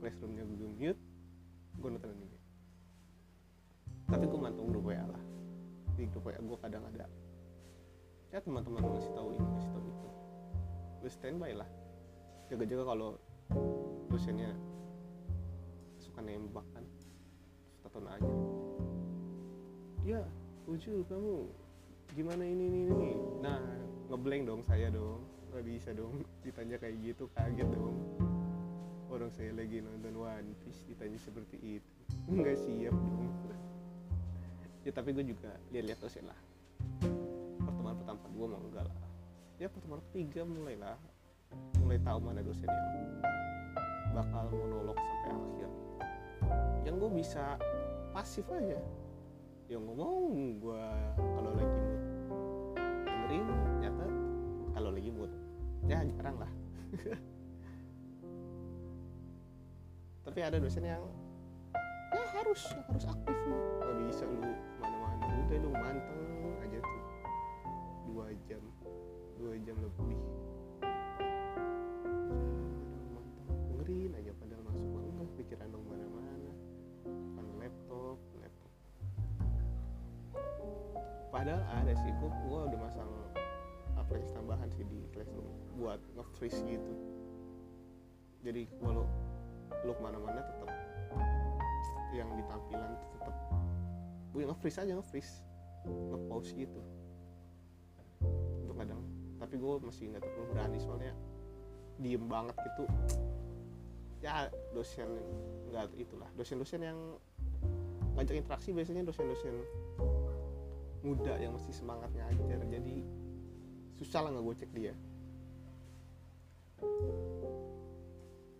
classroomnya 0.00 0.44
gue 0.44 0.70
mute 0.76 1.00
gue 1.76 1.88
nonton 1.88 2.12
anime 2.12 2.45
tapi 4.06 4.24
gue 4.26 4.40
mantong 4.40 4.70
grup 4.70 4.86
WA 4.90 5.02
lah. 5.02 5.22
Di 5.98 6.06
grup 6.10 6.30
WA 6.30 6.38
gue 6.38 6.58
kadang 6.62 6.86
ada 6.94 7.06
ya 8.34 8.42
teman-teman 8.42 8.84
ngasih 8.84 9.12
tahu 9.14 9.28
ini 9.32 9.46
ngasih 9.48 9.70
tahu 9.72 9.84
itu. 9.86 10.08
Lu 11.00 11.08
standby 11.08 11.52
lah. 11.54 11.68
Jaga-jaga 12.52 12.84
kalau 12.84 13.10
dosennya 14.12 14.52
suka 15.98 16.20
nembak 16.22 16.66
kan 16.74 16.84
atau 17.86 17.98
nanya 18.02 18.34
ya 20.06 20.22
lucu 20.70 21.02
kamu. 21.10 21.50
Gimana 22.14 22.42
ini 22.46 22.64
ini 22.70 22.80
ini? 22.92 23.10
Nah 23.42 23.58
ngeblank 24.12 24.46
dong 24.46 24.62
saya 24.62 24.92
dong. 24.92 25.24
Nggak 25.50 25.64
bisa 25.66 25.90
dong 25.96 26.22
ditanya 26.46 26.76
kayak 26.78 26.96
gitu 27.02 27.26
kaget 27.34 27.68
dong. 27.72 27.96
Orang 29.10 29.30
saya 29.32 29.54
lagi 29.54 29.80
nonton 29.80 30.18
One 30.18 30.52
Piece 30.62 30.84
ditanya 30.86 31.18
seperti 31.18 31.80
itu. 31.80 31.90
Nggak 32.30 32.58
siap 32.58 32.94
dong 32.94 33.32
ya 34.86 34.94
tapi 34.94 35.10
gue 35.10 35.26
juga 35.26 35.50
lihat-lihat 35.74 35.98
dosen 35.98 36.30
lah. 36.30 36.38
Pertemuan 37.58 37.98
pertama 37.98 38.22
gue 38.22 38.46
mau 38.46 38.62
enggak 38.62 38.86
lah. 38.86 38.98
Ya 39.58 39.66
pertemuan 39.66 39.98
ketiga 40.10 40.46
mulai 40.46 40.78
lah. 40.78 40.94
Mulai 41.82 41.98
tahu 42.06 42.22
mana 42.22 42.38
dosen 42.46 42.70
yang 42.70 43.18
bakal 44.14 44.46
monolog 44.54 44.94
sampai 44.94 45.34
akhir. 45.34 45.70
Yang 46.86 46.94
gue 47.02 47.10
bisa 47.18 47.58
pasif 48.14 48.46
aja. 48.54 48.78
Yang 49.66 49.82
ngomong 49.90 50.14
gue 50.62 50.86
kalau 51.18 51.50
lagi 51.58 51.82
mood 51.82 52.78
dengerin 52.78 53.46
nyatet 53.82 54.12
kalau 54.70 54.94
lagi 54.94 55.10
mood 55.10 55.34
ya 55.90 55.98
jarang 56.14 56.38
lah. 56.38 56.52
Tapi 60.30 60.38
ada 60.46 60.62
dosen 60.62 60.86
yang 60.86 61.02
ya 62.14 62.22
harus 62.38 62.70
harus 62.86 63.02
aktif. 63.10 63.34
Lu 63.34 63.82
gak 63.82 64.06
bisa 64.14 64.22
lu 64.30 64.46
udah 65.44 65.58
lu 65.60 65.70
manteng 65.74 66.22
aja 66.64 66.78
tuh. 66.80 67.02
Dua 68.08 68.26
jam 68.48 68.62
dua 69.36 69.52
jam 69.62 69.76
lebih. 69.76 70.20
Dengerin 73.68 74.12
aja 74.16 74.32
padahal 74.40 74.62
masuk 74.64 74.86
mah 74.88 75.02
enggak 75.04 75.28
pikiran 75.36 75.68
dong 75.68 75.84
mana-mana. 75.84 76.50
Kan 77.36 77.46
laptop 77.60 78.18
laptop. 78.40 78.72
Padahal 81.28 81.62
ada 81.84 81.92
sih 82.00 82.12
gua, 82.16 82.30
gua 82.48 82.60
udah 82.72 82.80
masang 82.80 83.10
aplikasi 84.00 84.32
tambahan 84.32 84.68
sih 84.72 84.84
di 84.86 85.02
Classroom 85.10 85.48
buat 85.76 86.00
nge-freeze 86.14 86.62
gitu. 86.64 86.94
Jadi 88.46 88.70
kalau 88.78 89.04
lu 89.82 89.92
ke 89.92 90.02
mana-mana 90.02 90.38
tetap 90.38 90.70
yang 92.14 92.30
di 92.38 92.42
tampilan 92.46 92.94
tuh 92.94 93.08
tetap 93.18 93.34
gue 94.36 94.44
nge-freeze 94.44 94.84
aja 94.84 94.92
nge-freeze. 95.00 95.40
Nge-pause 95.88 96.52
gitu. 96.52 96.80
Untuk 98.60 98.76
kadang. 98.76 99.00
Tapi 99.40 99.56
gue 99.56 99.72
masih 99.80 100.12
nggak 100.12 100.28
terlalu 100.28 100.46
berani 100.52 100.76
soalnya 100.76 101.16
diem 101.96 102.20
banget 102.28 102.52
gitu. 102.60 102.84
Ya 104.20 104.52
dosen 104.76 105.08
nggak 105.72 105.88
itulah. 105.96 106.28
Dosen-dosen 106.36 106.84
yang 106.84 106.98
ngajak 108.20 108.44
interaksi 108.44 108.76
biasanya 108.76 109.08
dosen-dosen 109.08 109.56
muda 111.00 111.32
yang 111.40 111.56
masih 111.56 111.72
semangat 111.72 112.12
ngajar. 112.12 112.60
Jadi 112.68 113.08
susah 113.96 114.20
lah 114.20 114.36
nggak 114.36 114.56
cek 114.60 114.70
dia. 114.76 114.92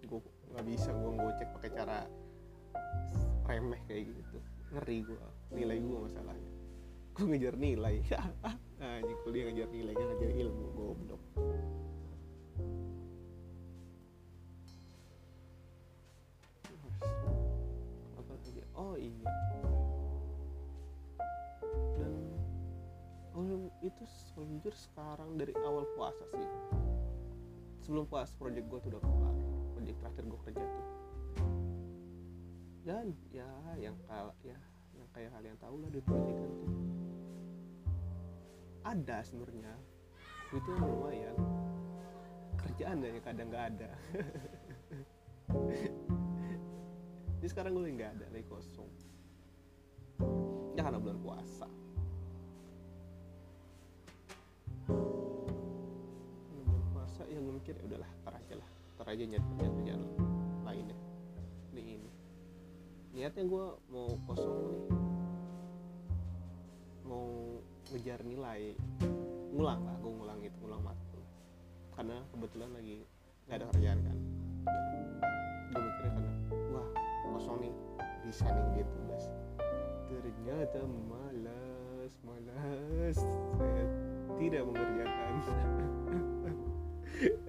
Gue 0.09 0.21
nggak 0.57 0.65
bisa 0.65 0.89
gue 0.89 1.13
ngecek 1.21 1.49
pakai 1.53 1.71
cara 1.77 2.09
remeh 3.45 3.79
kayak 3.85 4.09
gitu 4.09 4.41
ngeri 4.75 4.99
gue 5.07 5.19
nilai 5.55 5.79
gue 5.79 5.99
masalahnya. 6.11 6.51
Gue 7.15 7.25
ngejar 7.31 7.55
nilai. 7.55 8.03
Anjing 8.83 9.19
kuliah 9.25 9.49
ngejar 9.49 9.69
nilai 9.71 9.95
kan 9.95 10.07
ngejar 10.11 10.31
ilmu 10.37 10.67
goblok. 10.75 11.23
Apa 18.19 18.33
lagi 18.35 18.63
oh 18.75 18.95
iya. 18.99 19.33
Dan 21.97 22.13
oh 23.39 23.71
itu 23.87 24.05
sejujur 24.35 24.75
sekarang 24.75 25.39
dari 25.39 25.55
awal 25.63 25.87
puasa 25.95 26.27
sih. 26.35 26.51
Sebelum 27.87 28.11
puasa 28.11 28.35
project 28.35 28.67
gue 28.67 28.79
tuh 28.83 28.91
udah 28.99 29.03
kelar 29.05 29.37
project 29.79 29.97
terakhir 30.03 30.25
gue 30.27 30.41
kerja 30.51 30.65
tuh 30.67 30.87
dan 32.87 33.11
ya 33.35 33.51
yang 33.75 33.99
kal 34.07 34.31
ya 34.47 34.55
yang 34.95 35.11
kayak 35.11 35.35
kalian 35.35 35.59
tahu 35.59 35.83
lah 35.83 35.91
project 36.07 36.39
kan 36.39 36.51
tuh. 36.55 36.71
Ada 38.87 39.27
sebenarnya. 39.27 39.75
Itu 40.55 40.71
yang 40.71 40.87
lumayan. 40.87 41.35
Kerjaan 42.55 43.03
dan 43.03 43.19
kadang 43.27 43.51
nggak 43.51 43.67
ada. 43.75 43.91
Jadi 47.43 47.49
sekarang 47.51 47.75
gue 47.75 47.91
nggak 47.91 48.23
ada 48.23 48.27
lagi 48.31 48.47
kosong. 48.47 48.87
Ya 50.79 50.87
karena 50.87 51.03
bulan 51.03 51.19
puasa. 51.19 51.67
Bulan 56.55 56.87
puasa 56.95 57.27
ya 57.27 57.43
gue 57.43 57.55
mikir 57.59 57.75
ya 57.75 57.85
udahlah 57.91 58.11
tar 58.23 58.39
aja 58.39 58.55
lah. 58.63 58.71
Tar 58.95 59.11
aja 59.11 59.23
nyari 59.27 59.43
kerjaan 59.59 60.03
lainnya 60.63 61.06
niatnya 63.17 63.49
gue 63.49 63.67
mau 63.89 64.13
kosong 64.29 64.57
nih. 64.69 64.85
Mau 67.09 67.57
ngejar 67.89 68.21
nilai. 68.21 68.77
Ngulang 69.57 69.89
lah 69.89 69.97
gue 70.05 70.13
ngulang 70.13 70.41
itu 70.45 70.53
ngulang 70.61 70.85
matkul 70.85 71.25
karena 71.97 72.21
kebetulan 72.29 72.71
lagi 72.77 73.09
nggak 73.49 73.57
ada 73.57 73.67
kerjaan 73.73 73.99
kan. 74.05 74.19
Gue 75.73 75.81
mikirnya 75.81 76.13
karena 76.13 76.33
wah 76.77 76.89
kosong 77.33 77.57
nih 77.65 77.75
bisa 78.29 78.45
nih 78.53 78.65
dia 78.77 78.85
tugas. 78.85 79.25
Ternyata 80.13 80.81
malas 80.85 82.13
malas. 82.21 83.17
Saya 83.57 83.85
tidak 84.37 84.63
mengerjakan. 84.69 85.35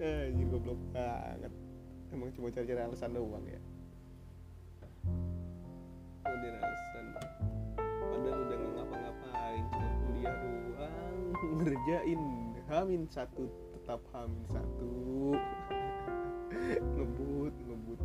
Anjir 0.00 0.46
goblok 0.48 0.80
banget. 0.96 1.52
Emang 2.08 2.32
cuma 2.32 2.48
cari-cari 2.48 2.80
alasan 2.88 3.12
doang 3.12 3.44
ya 3.44 3.60
udah 6.36 6.50
alasan 6.60 7.06
padahal 8.18 8.40
udah 8.44 8.56
nggak 8.56 8.72
ngapa-ngapain 8.76 9.64
cuma 9.70 9.88
kuliah 10.02 10.36
doang. 10.42 11.16
Ngerjain 11.62 12.20
hamin 12.68 13.02
satu 13.08 13.48
tetap 13.72 14.00
hamin 14.12 14.42
satu. 14.52 14.92
Ngebut 16.96 17.54
ngebut. 17.64 18.00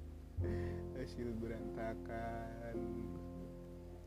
Hasil 0.98 1.28
berantakan. 1.38 2.76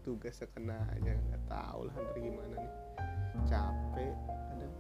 Tugas 0.04 0.40
sekena 0.40 0.80
aja 0.96 1.16
nggak 1.16 1.44
tahu 1.48 1.88
lah 1.88 1.96
ntar 1.96 2.18
gimana 2.18 2.56
nih. 2.60 2.74
Capek 3.48 4.16
kadang. 4.18 4.76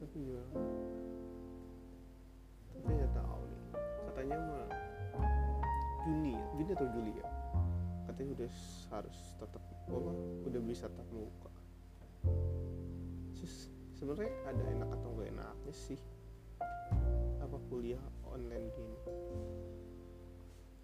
Tapi 0.00 0.18
ya. 0.24 0.44
Tapi 2.74 2.90
nggak 2.90 3.12
tahu 3.16 3.40
nih. 3.44 3.62
Katanya 4.10 4.36
mah 4.44 4.66
Juni 6.06 6.32
ya 6.36 6.44
Juni 6.56 6.70
atau 6.72 6.88
Juli 6.96 7.12
ya? 7.16 7.28
Katanya 8.08 8.30
udah 8.40 8.52
harus 8.90 9.18
tetap 9.38 9.62
apa? 9.90 10.12
Udah 10.48 10.60
bisa 10.64 10.86
tatap 10.88 11.08
muka 11.12 11.50
Terus 13.40 13.72
sebenarnya 13.96 14.32
ada 14.44 14.62
enak 14.68 14.88
atau 15.00 15.08
gak 15.16 15.28
enaknya 15.32 15.72
sih? 15.72 16.00
Apa 17.40 17.56
kuliah 17.72 18.02
online 18.28 18.68
gini? 18.76 18.98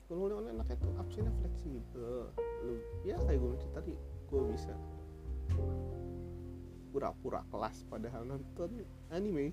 Kalau 0.09 0.25
kuliah 0.25 0.39
online 0.41 0.57
enaknya 0.63 0.77
tuh 0.81 0.93
absennya 0.97 1.33
fleksibel. 1.45 2.33
Lu 2.65 2.75
ya 3.05 3.21
kayak 3.29 3.39
gue 3.43 3.51
bilang 3.53 3.73
tadi 3.77 3.95
gue 4.27 4.43
bisa 4.51 4.75
pura-pura 6.97 7.45
kelas 7.53 7.85
padahal 7.93 8.25
nonton 8.25 8.81
anime. 9.13 9.53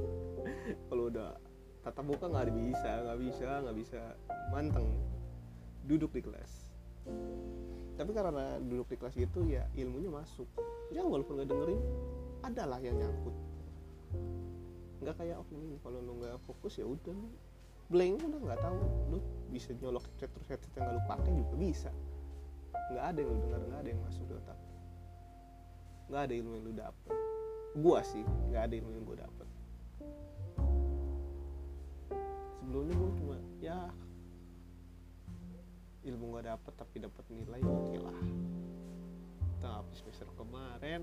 Kalau 0.88 1.12
udah 1.12 1.36
tatap 1.82 2.06
muka 2.06 2.30
nggak 2.30 2.54
bisa 2.54 2.90
nggak 3.02 3.18
bisa 3.18 3.48
nggak 3.66 3.76
bisa. 3.76 4.00
Manteng. 4.54 4.86
Duduk 5.82 6.14
di 6.14 6.22
kelas. 6.22 6.70
Tapi 7.98 8.10
karena 8.14 8.62
duduk 8.62 8.86
di 8.94 8.96
kelas 8.96 9.14
gitu 9.18 9.42
ya 9.50 9.66
ilmunya 9.74 10.10
masuk. 10.10 10.46
Ya 10.94 11.02
walaupun 11.02 11.42
nggak 11.42 11.50
dengerin 11.50 11.82
ada 12.46 12.62
lah 12.70 12.78
yang 12.78 13.02
nyangkut. 13.02 13.34
Nggak 15.02 15.14
kayak 15.18 15.36
offline 15.42 15.66
ini 15.66 15.76
kalau 15.82 15.98
lu 15.98 16.22
nggak 16.22 16.38
fokus 16.46 16.78
ya 16.78 16.86
udah. 16.86 17.10
Lu 17.10 17.28
blank 17.90 18.22
udah 18.22 18.40
nggak 18.46 18.60
tahu. 18.62 18.80
Lu 19.10 19.18
bisa 19.50 19.74
nyolok 19.74 20.06
chat 20.22 20.30
terus 20.30 20.46
chat 20.46 20.62
yang 20.78 20.86
nggak 20.86 20.94
lu 20.94 21.02
pakai 21.10 21.30
juga 21.34 21.54
bisa. 21.58 21.90
Nggak 22.94 23.04
ada 23.10 23.18
yang 23.18 23.30
lu 23.34 23.38
dengar 23.42 23.60
nggak 23.66 23.80
ada 23.82 23.90
yang 23.90 24.00
masuk 24.06 24.24
di 24.30 24.34
otak. 24.38 24.58
Nggak 26.06 26.22
ada 26.30 26.32
ilmu 26.38 26.50
yang 26.54 26.62
lu 26.62 26.72
dapet. 26.78 27.16
Gua 27.72 27.98
sih 28.06 28.22
nggak 28.22 28.62
ada 28.70 28.74
ilmu 28.78 28.90
yang 28.94 29.02
gua 29.02 29.18
dapet 29.26 29.48
sebelumnya 32.62 32.94
gua 32.94 33.10
cuma 33.18 33.36
ya 33.58 33.90
ilmu 36.06 36.24
nggak 36.30 36.46
dapet 36.46 36.72
tapi 36.78 36.96
dapat 37.02 37.24
nilai 37.26 37.62
oke 37.66 37.96
lah. 37.98 38.18
Tapi 39.58 39.92
semester 39.98 40.30
kemarin 40.38 41.02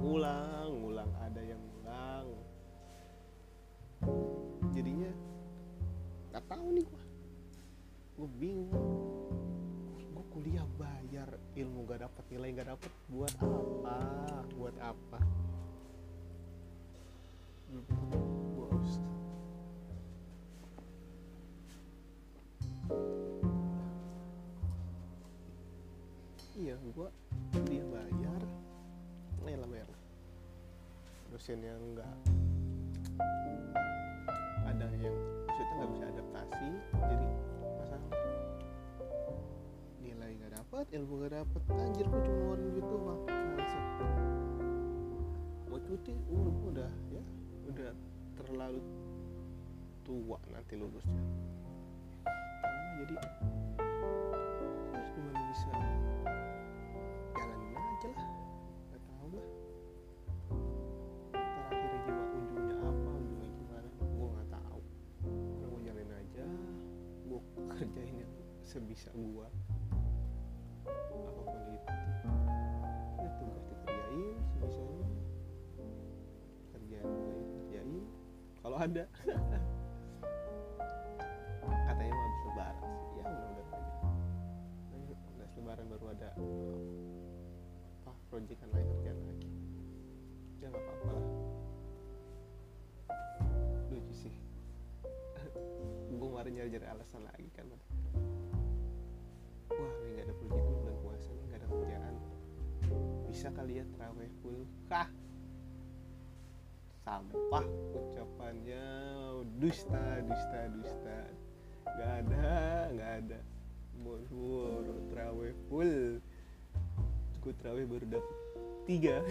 ngulang 0.00 0.72
ngulang 0.80 1.12
ada 1.20 1.44
yang 1.44 1.60
ngulang. 1.60 2.28
Jadinya 4.72 5.12
nggak 6.32 6.44
tahu 6.48 6.66
nih 6.72 6.84
gua. 6.88 7.04
Gue 8.16 8.28
bingung. 8.36 8.92
Gue 10.12 10.24
kuliah 10.28 10.68
bayar 10.76 11.40
ilmu 11.56 11.88
gak 11.88 12.04
dapat 12.04 12.24
nilai 12.28 12.52
gak 12.52 12.68
dapat 12.76 12.92
buat 13.08 13.32
apa? 13.40 13.96
Buat 14.60 14.76
apa? 14.76 15.20
bos 17.70 18.29
iya 26.70 26.78
gua 26.94 27.10
dia 27.66 27.82
bayar. 27.82 28.42
Lah 29.42 29.66
bayar 29.66 29.90
dosen 31.34 31.58
yang 31.66 31.82
enggak 31.82 32.14
ada 34.70 34.86
yang 35.02 35.16
maksudnya 35.50 35.74
nggak 35.82 35.90
bisa 35.98 36.04
adaptasi 36.14 36.70
jadi 36.94 37.26
masalah. 37.74 38.14
Nilai 39.98 40.30
nggak 40.38 40.52
dapat 40.62 40.86
ilmu 40.94 41.12
nggak 41.18 41.34
dapat 41.42 41.62
anjir 41.74 42.06
gua 42.06 42.22
cuma 42.22 42.38
ngeluarin 42.38 42.86
doang. 42.86 43.20
Bangsat. 43.26 43.84
mau 45.66 45.78
cuti 45.82 46.14
umur 46.30 46.54
gua 46.54 46.70
udah 46.70 46.92
ya. 47.10 47.22
Udah 47.66 47.90
terlalu 48.38 48.78
tua 50.06 50.38
nanti 50.54 50.78
lulusnya. 50.78 51.22
Jadi 53.02 53.14
gimana 55.18 55.40
bisa 55.50 55.89
sebisa 68.70 69.10
gue 69.10 69.46
apa 70.86 71.42
pun 71.42 71.58
itu. 71.74 71.90
Ya 73.18 73.28
tugas 73.42 73.66
dikerjain 73.66 74.38
sebisanya. 74.54 75.10
Kerjaan 76.70 77.10
gue 77.10 77.34
kerjain 77.50 78.06
kalau 78.62 78.78
ada. 78.78 79.10
Katanya 81.90 82.12
mau 82.14 82.22
habis 82.22 82.42
lebaran 82.46 82.86
sih. 82.94 83.10
Ya 83.18 83.22
mudah-mudahan 83.26 83.74
aja 83.74 84.06
Nanti 84.94 85.12
habis 85.18 85.54
lebaran 85.58 85.86
baru 85.90 86.06
ada 86.14 86.30
apa 88.06 88.12
proyekan 88.30 88.70
lain 88.70 88.86
kerjaan 88.86 89.18
lagi. 89.26 89.50
Ya 90.62 90.70
nggak 90.70 90.78
apa-apa 90.78 91.10
lah. 91.10 91.26
Lucu 93.90 94.14
sih. 94.14 94.34
Gue 96.14 96.26
kemarin 96.30 96.54
nyari-nyari 96.54 96.86
alasan 96.86 97.26
lagi 97.26 97.50
kan 97.50 97.66
bisa 103.40 103.56
kali 103.56 103.80
ya 103.80 103.88
terawih 103.96 104.28
full 104.44 104.68
kah 104.84 105.08
sampah 107.08 107.64
ucapannya. 107.96 108.84
Dusta 109.56 110.20
dusta 110.28 110.60
dusta. 110.76 111.24
Nggak 111.88 112.12
ada 112.20 112.52
nggak 112.92 113.12
ada. 113.24 113.40
Boro-boro 114.04 114.92
terawih 115.08 115.56
full. 115.72 116.20
Gue 117.40 117.56
terawih 117.64 117.88
baru 117.88 118.20
dapet 118.20 118.36
tiga. 118.84 119.24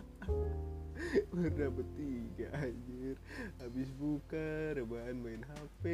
Baru 1.28 1.52
dapet 1.52 1.86
tiga 2.00 2.48
anjir. 2.56 3.20
Habis 3.60 3.92
buka 4.00 4.80
rebahan 4.80 5.20
main 5.20 5.44
hp 5.44 5.84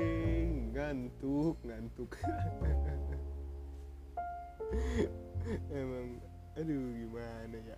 ngantuk 0.71 1.59
ngantuk. 1.67 2.15
Emang 5.75 6.23
aduh 6.57 6.89
gimana 6.97 7.59
ya? 7.69 7.77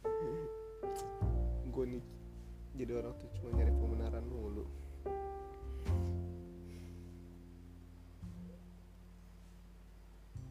Gue 1.72 1.84
nih 1.84 2.04
jadi 2.78 2.92
orang 2.96 3.12
tuh 3.20 3.28
cuma 3.36 3.52
nyari 3.52 3.72
pembenaran 3.76 4.24
mulu. 4.24 4.64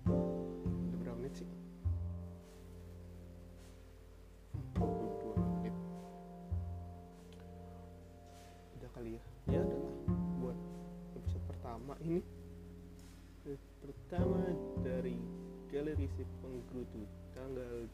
Udah 0.06 0.98
berapa 1.02 1.18
menit 1.18 1.42
sih? 1.42 1.50
Hmm, 4.78 4.78
22 4.78 5.56
menit. 5.58 5.76
Udah 8.78 8.90
kali 8.94 9.10
ya? 9.18 9.22
Ya 9.50 9.60
udah 9.66 9.80
lah. 9.82 9.96
Buat 10.46 10.58
episode 11.18 11.44
pertama 11.50 11.94
ini. 12.06 12.22
Episode 13.42 13.66
pertama 13.82 14.46
dari 14.86 15.18
galeri 15.78 16.10
si 16.10 16.26
penggerutu 16.42 17.06
tanggal 17.38 17.86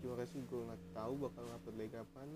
Terima 0.00 0.16
kasih 0.24 0.48
gue 0.48 0.64
nggak 0.64 0.80
tahu 0.96 1.28
bakal 1.28 1.44
ngupload 1.44 1.76
lagi 1.76 1.92
kapan. 1.92 2.28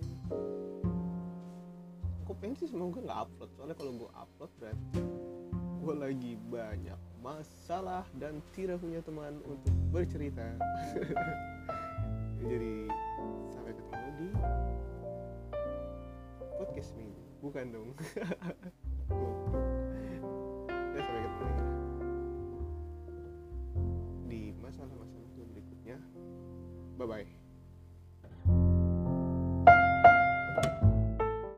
Aku 2.20 2.36
pengen 2.36 2.60
sih 2.60 2.68
semoga 2.68 3.00
nggak 3.00 3.24
upload 3.24 3.48
soalnya 3.56 3.76
kalau 3.80 4.04
gue 4.04 4.10
upload 4.20 4.52
berarti 4.60 5.00
gue 5.80 5.94
lagi 5.96 6.36
banyak 6.52 7.00
masalah 7.24 8.04
dan 8.20 8.44
tidak 8.52 8.84
punya 8.84 9.00
teman 9.00 9.40
untuk 9.48 9.72
bercerita. 9.88 10.44
Jadi 12.52 12.92
sampai 13.48 13.72
ketemu 13.72 14.08
di 14.20 14.28
podcast 16.60 16.92
minggu 17.00 17.31
bukan 17.42 17.64
dong. 17.74 17.90
Ya 20.92 21.00
sampai 21.08 21.24
ketemu 21.24 21.64
di 24.28 24.40
masalah-masalah 24.60 25.28
berikutnya. 25.52 25.96
Bye 27.00 27.08
bye 27.08 27.41